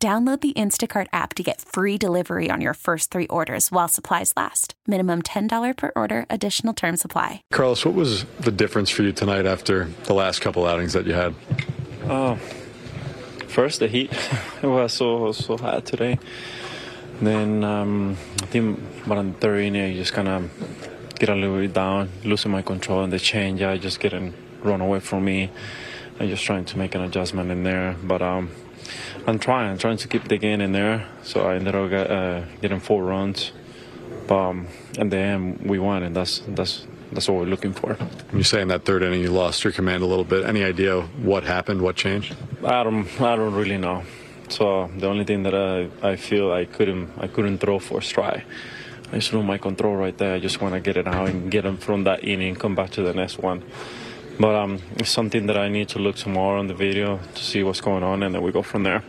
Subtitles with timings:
[0.00, 4.32] Download the Instacart app to get free delivery on your first three orders while supplies
[4.36, 4.74] last.
[4.86, 7.42] Minimum $10 per order, additional term supply.
[7.50, 11.14] Carlos, what was the difference for you tonight after the last couple outings that you
[11.14, 11.34] had?
[12.04, 12.36] Uh,
[13.48, 14.12] first, the heat.
[14.62, 16.16] it was so, so hot today.
[17.20, 18.78] Then um, I think
[19.08, 22.62] around the third inning, I just kind of get a little bit down, losing my
[22.62, 25.50] control, and the change, I just getting run away from me.
[26.20, 27.96] I'm just trying to make an adjustment in there.
[28.00, 28.50] But um,
[29.26, 31.06] I'm trying, I'm trying to keep the game in there.
[31.22, 33.52] So I ended up get, uh, getting four runs.
[34.26, 37.96] But um, at the end, we won, and that's that's that's what we're looking for.
[38.32, 40.44] You say in that third inning you lost your command a little bit.
[40.44, 41.80] Any idea what happened?
[41.80, 42.36] What changed?
[42.64, 44.02] I don't I don't really know.
[44.50, 48.02] So the only thing that I, I feel I couldn't I couldn't throw for a
[48.02, 48.44] strike.
[49.10, 50.34] I just lose my control right there.
[50.34, 52.90] I just want to get it out and get them from that inning, come back
[52.90, 53.62] to the next one.
[54.40, 57.62] But um, it's something that I need to look tomorrow on the video to see
[57.64, 59.02] what's going on, and then we go from there.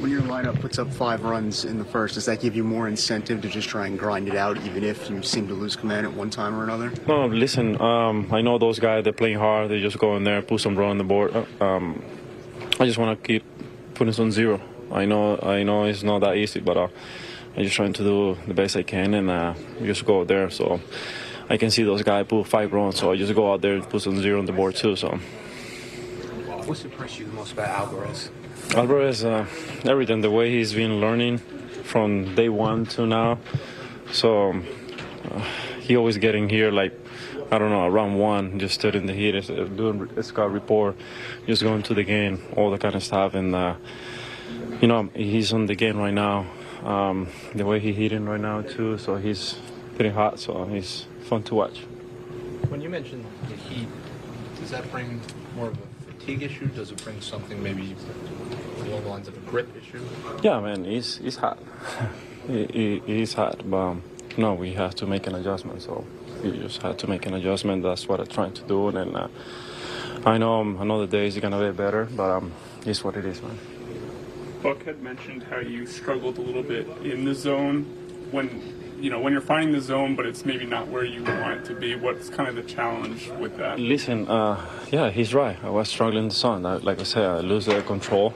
[0.00, 2.88] When your lineup puts up five runs in the first, does that give you more
[2.88, 6.06] incentive to just try and grind it out, even if you seem to lose command
[6.06, 6.92] at one time or another?
[7.06, 7.80] No, listen.
[7.80, 9.04] Um, I know those guys.
[9.04, 9.70] They're playing hard.
[9.70, 11.46] They just go in there, put some run on the board.
[11.60, 12.02] Um,
[12.80, 13.44] I just want to keep
[13.94, 14.60] putting on zero.
[14.90, 15.38] I know.
[15.38, 16.88] I know it's not that easy, but uh,
[17.56, 20.50] I'm just trying to do the best I can and uh, just go there.
[20.50, 20.80] So
[21.52, 23.86] I can see those guys put five runs, so I just go out there and
[23.86, 24.96] put some zero on the board too.
[24.96, 25.08] So.
[26.64, 28.30] What's impressed you the most about Alvarez?
[28.74, 29.44] Alvarez, uh,
[29.84, 31.38] everything, the way he's been learning
[31.84, 33.38] from day one to now.
[34.12, 34.62] So
[35.30, 35.40] uh,
[35.80, 36.98] he always getting here like
[37.50, 40.96] I don't know around one, just stood in the heat, uh, doing scout report,
[41.46, 43.74] just going to the game, all that kind of stuff, and uh,
[44.80, 46.46] you know he's on the game right now.
[46.82, 49.56] Um, the way he hitting right now too, so he's
[49.94, 51.80] pretty hot, so he's fun to watch.
[52.68, 53.88] When you mentioned the heat,
[54.58, 55.20] does that bring
[55.56, 56.66] more of a fatigue issue?
[56.68, 57.94] Does it bring something maybe
[58.78, 60.04] along the lines of a grip issue?
[60.42, 61.58] Yeah, man, he's he's hot.
[62.46, 64.02] he, he, he's hot, but um,
[64.36, 65.82] no, we have to make an adjustment.
[65.82, 66.04] So
[66.42, 67.82] you just have to make an adjustment.
[67.82, 69.28] That's what I'm trying to do, and uh,
[70.24, 72.52] I know um, another day is gonna be better, but um,
[72.86, 73.58] it's what it is, man.
[74.62, 77.84] Buck had mentioned how you struggled a little bit in the zone
[78.32, 81.60] when you know when you're finding the zone, but it's maybe not where you want
[81.60, 81.94] it to be.
[81.94, 83.78] What's kind of the challenge with that?
[83.78, 85.56] Listen, uh, yeah, he's right.
[85.62, 86.66] I was struggling in the zone.
[86.66, 88.34] I, like I said, I lose the control.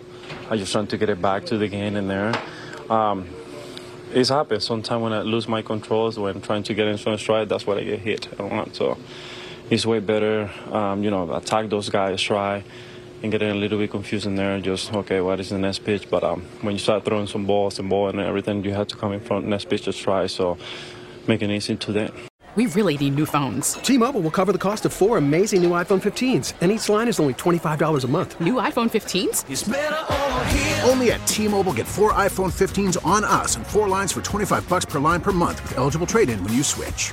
[0.50, 2.34] I just trying to get it back to the game in there.
[2.90, 3.28] Um,
[4.12, 7.48] it's happened sometimes when I lose my controls when trying to get into a stride.
[7.48, 8.74] That's what I get hit a lot.
[8.74, 8.98] So
[9.70, 12.62] it's way better, um, you know, attack those guys, try
[13.26, 14.60] and getting a little bit confused in there.
[14.60, 16.08] Just okay, what is the next pitch?
[16.08, 18.96] But um, when you start throwing some balls and ball and everything, you have to
[18.96, 20.26] come in front next pitch to try.
[20.26, 20.56] So
[21.26, 22.12] make it easy to that.
[22.54, 23.74] We really need new phones.
[23.74, 27.20] T-Mobile will cover the cost of four amazing new iPhone 15s, and each line is
[27.20, 28.40] only twenty five dollars a month.
[28.40, 29.44] New iPhone 15s?
[30.88, 34.66] Only at T-Mobile, get four iPhone 15s on us, and four lines for twenty five
[34.68, 37.12] bucks per line per month with eligible trade-in when you switch.